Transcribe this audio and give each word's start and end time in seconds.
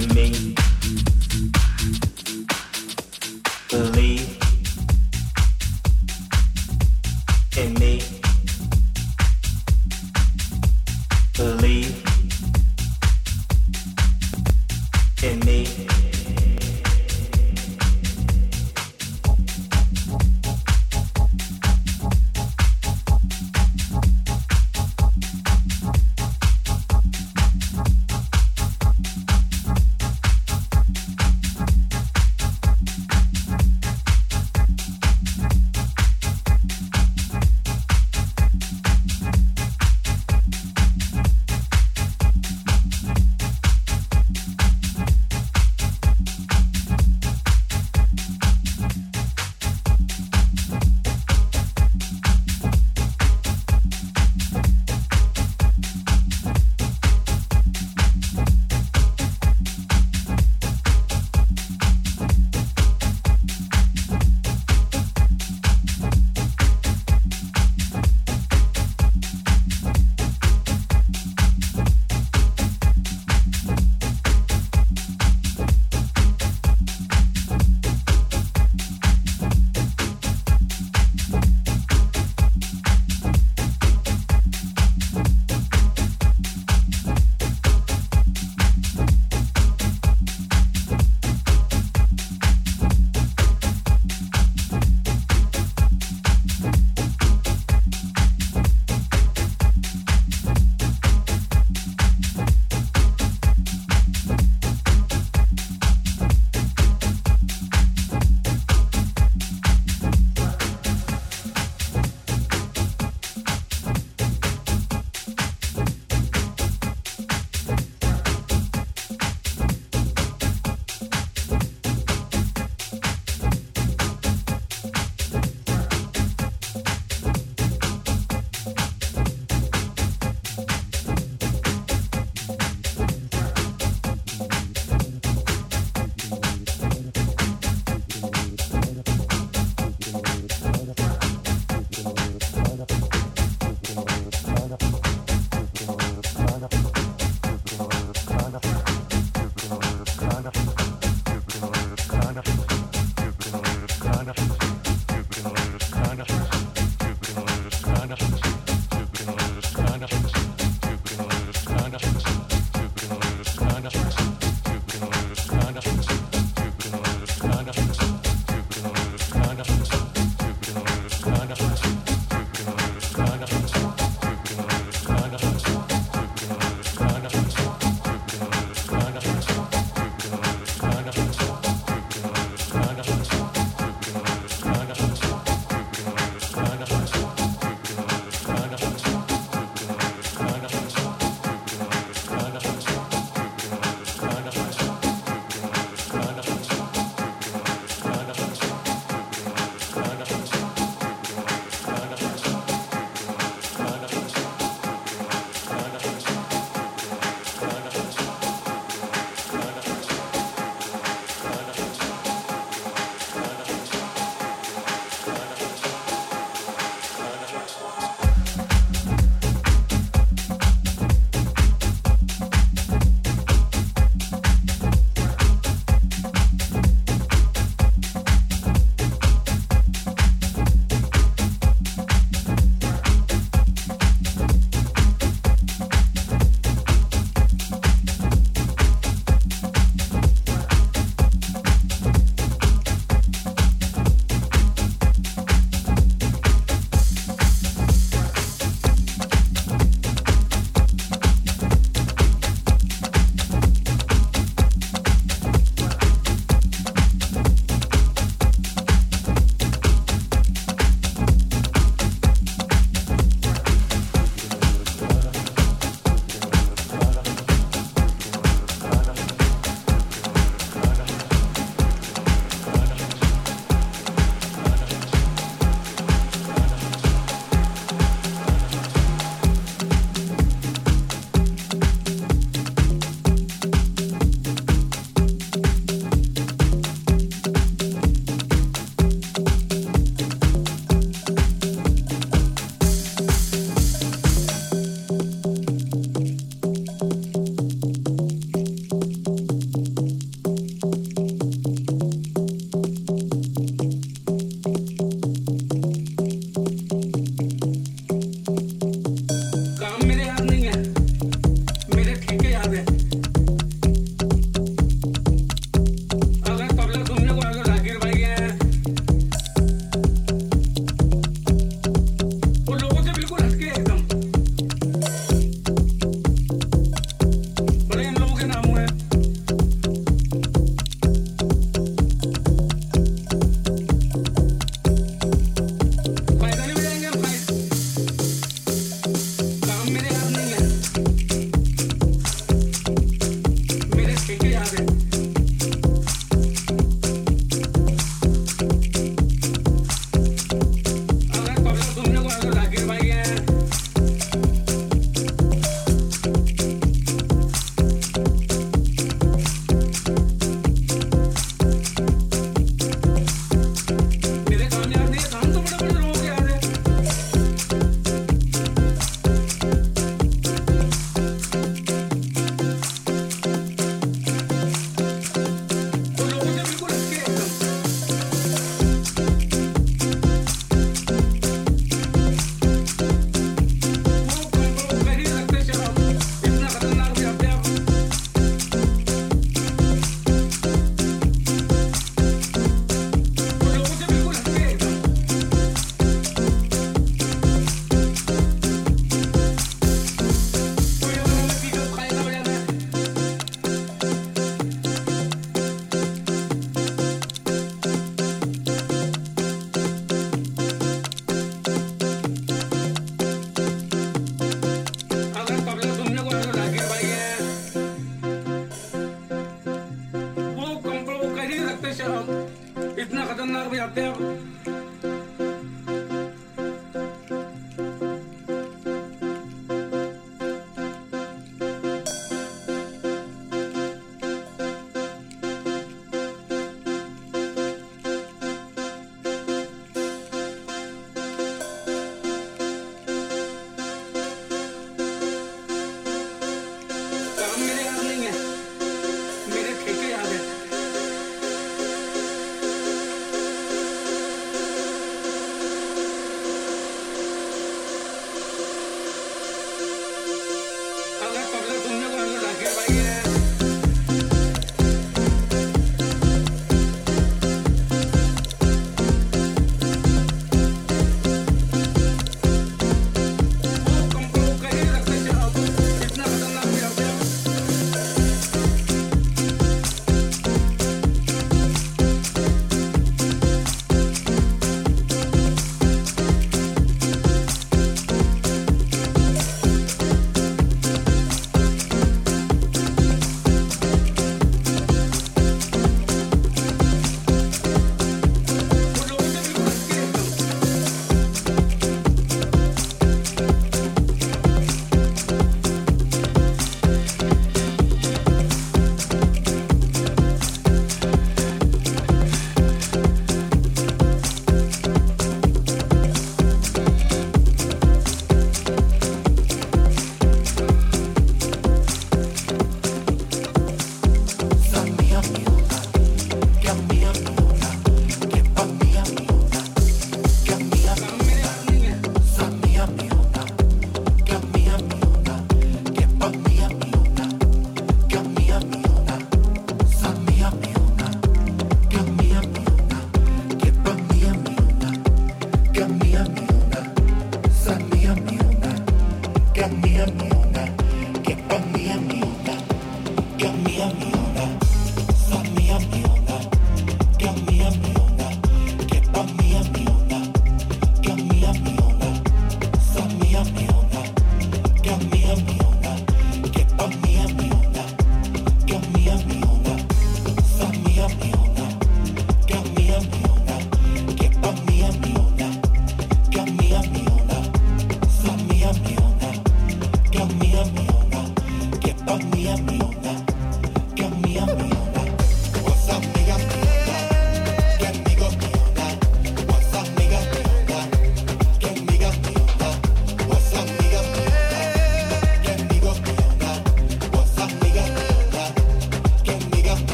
to 0.00 0.14
me. 0.14 0.51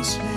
promise 0.00 0.18
me. 0.18 0.29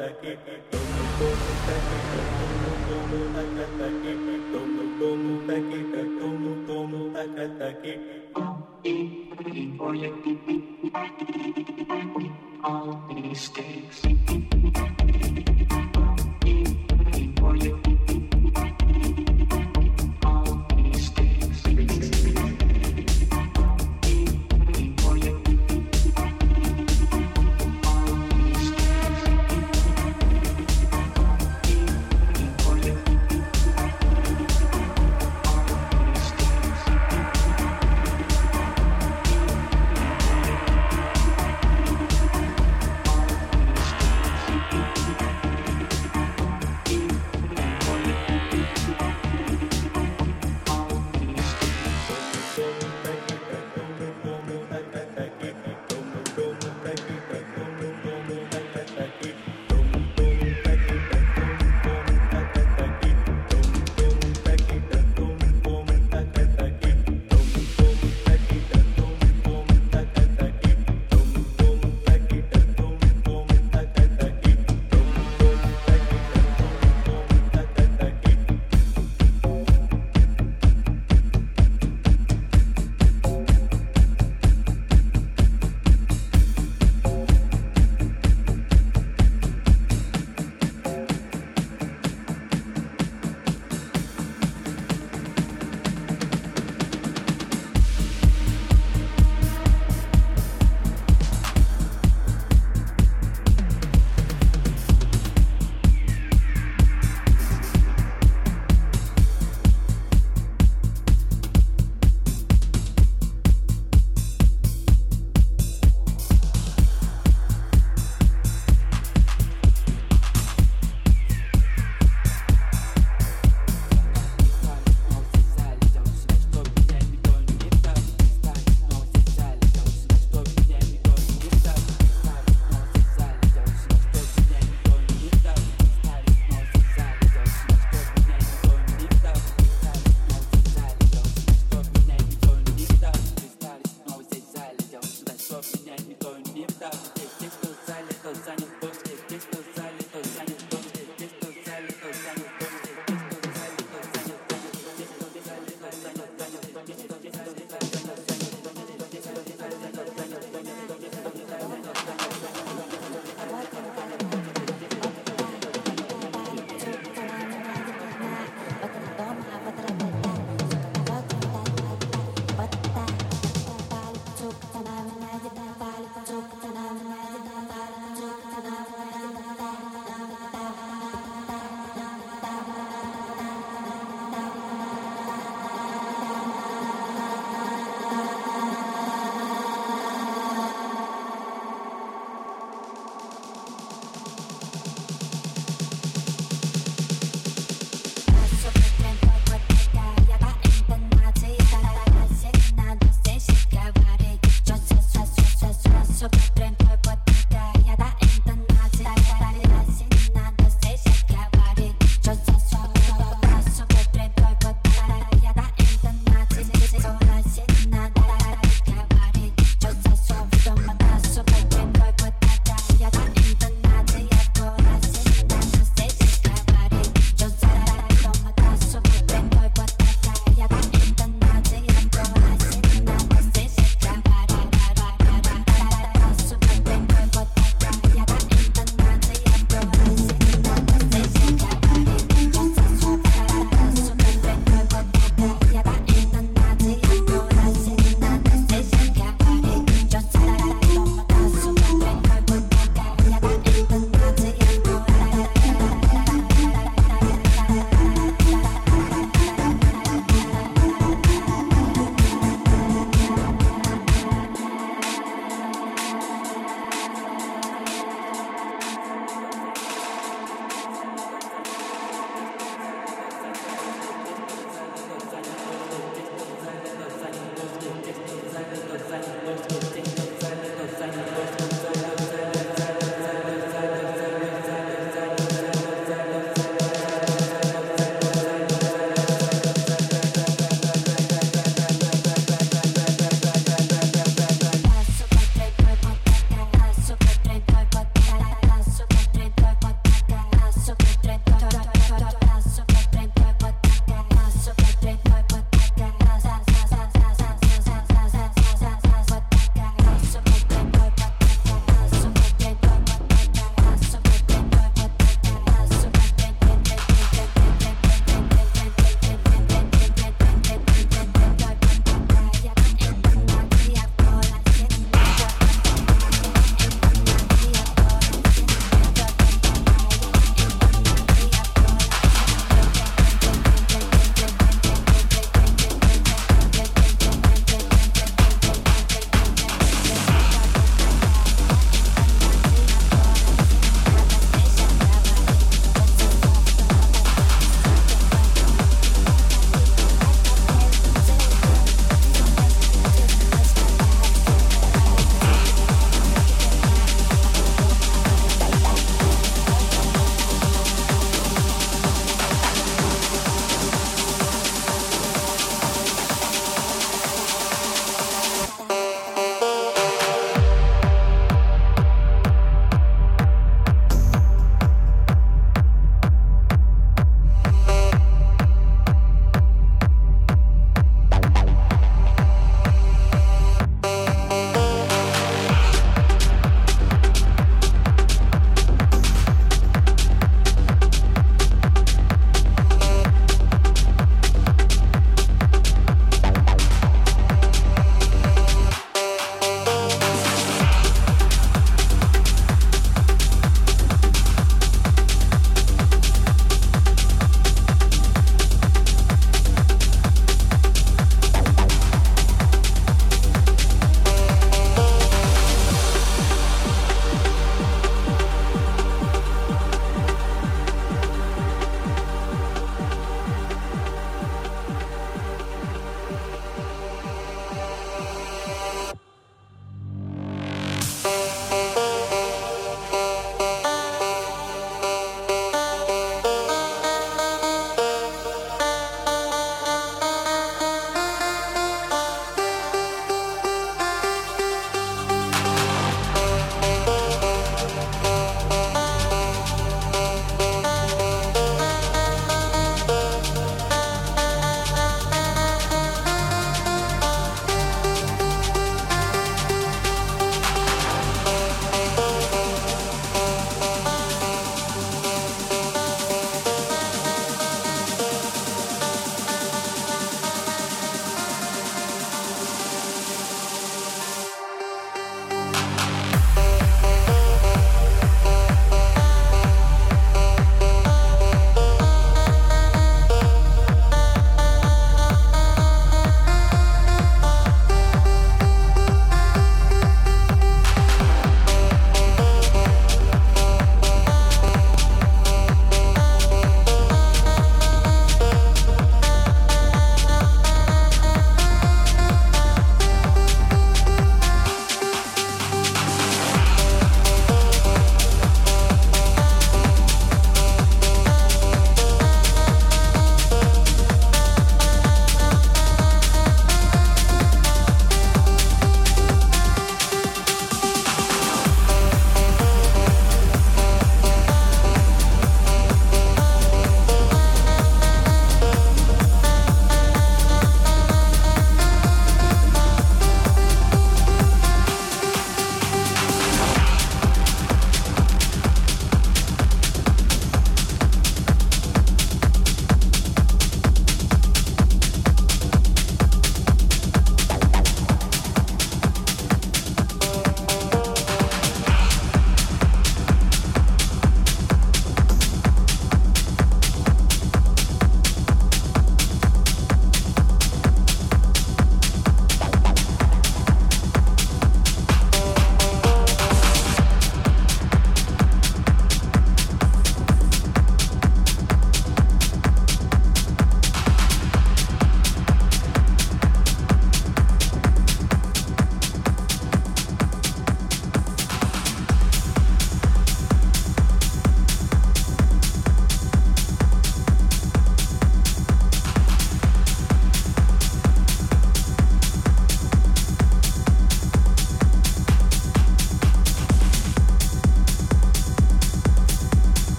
तक 0.00 0.79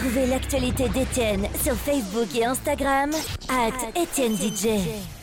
Retrouvez 0.00 0.26
l'actualité 0.28 0.88
d'Étienne 0.88 1.46
sur 1.62 1.74
Facebook 1.74 2.34
et 2.34 2.46
Instagram, 2.46 3.10
at 3.50 4.00
Étienne 4.00 4.34
DJ. 4.34 5.19